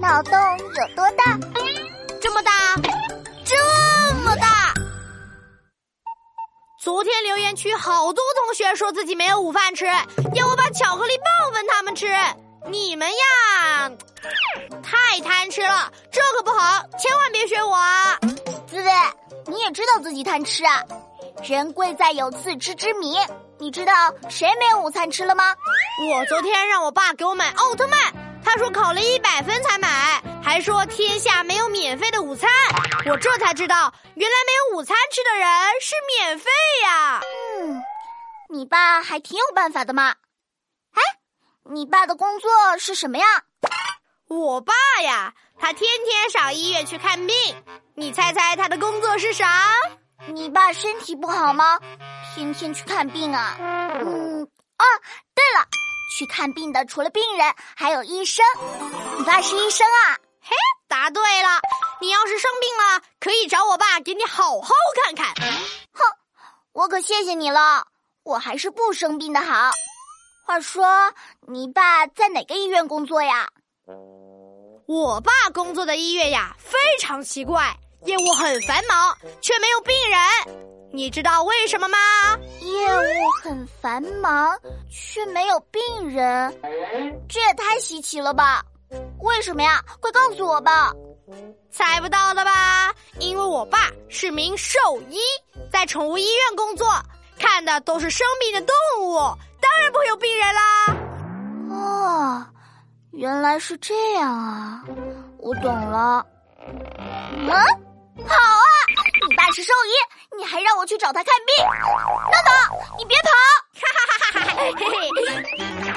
[0.00, 1.38] 脑洞有多大？
[2.22, 2.50] 这么大，
[3.44, 4.72] 这么大。
[6.82, 9.84] 昨天留言区好多同学说自己没有午饭吃，
[10.34, 12.06] 要我把巧克力棒分他们吃。
[12.66, 13.90] 你们呀，
[14.82, 18.18] 太贪吃了，这可不好，千万别学我啊！
[18.66, 18.88] 滋滋，
[19.46, 20.82] 你也知道自己贪吃啊？
[21.42, 23.20] 人贵在有自知之明。
[23.58, 23.92] 你知道
[24.30, 25.54] 谁没有午餐吃了吗？
[26.08, 28.00] 我昨天让我爸给我买奥特曼，
[28.44, 32.50] 他说考了一百分才买，还说天下没有免费的午餐。
[33.06, 35.48] 我这才知道，原来没有午餐吃的人
[35.80, 36.50] 是免费
[36.84, 37.20] 呀。
[37.60, 37.82] 嗯，
[38.48, 40.14] 你爸还挺有办法的嘛。
[40.92, 41.00] 哎，
[41.70, 43.24] 你爸的工作是什么呀？
[44.28, 47.36] 我爸呀，他天天上医院去看病。
[47.94, 49.46] 你猜猜他的工作是啥？
[50.26, 51.78] 你爸身体不好吗？
[52.34, 53.56] 天天去看病啊？
[53.58, 54.19] 嗯，
[56.20, 58.44] 去看病的除了病人，还有医生。
[59.16, 60.18] 你爸是医生啊？
[60.42, 60.54] 嘿，
[60.86, 61.48] 答对了。
[61.98, 64.70] 你要是生病了，可以找我爸给你好好
[65.02, 65.34] 看看。
[65.94, 66.02] 哼，
[66.72, 67.86] 我可谢谢你了。
[68.22, 69.70] 我还是不生病的好。
[70.44, 71.10] 话说，
[71.48, 73.48] 你爸在哪个医院工作呀？
[74.86, 77.74] 我爸工作的医院呀，非常奇怪。
[78.04, 80.18] 业务很繁忙，却没有病人，
[80.92, 81.98] 你知道为什么吗？
[82.60, 84.58] 业务很繁忙，
[84.90, 86.52] 却没有病人，
[87.28, 88.64] 这也太稀奇了吧？
[89.20, 89.84] 为什么呀？
[90.00, 90.92] 快告诉我吧！
[91.70, 92.92] 猜不到了吧？
[93.18, 94.78] 因为我爸是名兽
[95.10, 95.18] 医，
[95.70, 96.88] 在宠物医院工作，
[97.38, 98.74] 看的都是生病的动
[99.06, 99.18] 物，
[99.60, 100.62] 当然不会有病人啦。
[101.70, 102.46] 哦，
[103.12, 104.82] 原来是这样啊，
[105.38, 106.26] 我懂了。
[107.36, 107.89] 嗯。
[108.28, 108.64] 好啊！
[109.28, 111.64] 你爸是兽医，你还让我去找他看病，
[112.30, 112.52] 等等，
[112.98, 113.30] 你别跑！
[113.80, 114.54] 哈哈哈哈哈！
[114.56, 114.82] 嘿
[115.84, 115.89] 嘿。